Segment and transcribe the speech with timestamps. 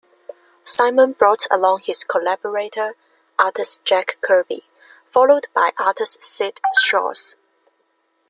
[0.65, 2.95] Simon brought along his collaborator,
[3.37, 4.63] artist Jack Kirby,
[5.13, 7.35] followed by artist Syd Shores.